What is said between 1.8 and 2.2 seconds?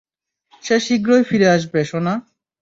সোনা।